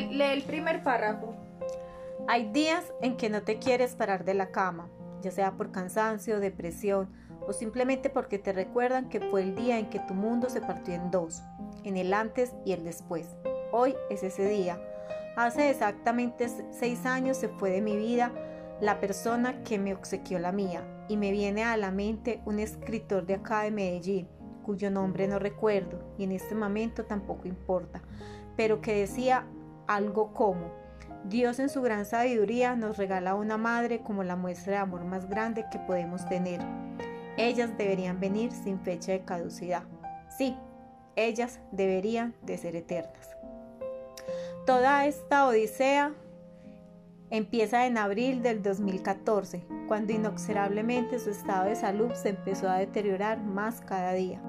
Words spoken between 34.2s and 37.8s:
la muestra de amor más grande que podemos tener. Ellas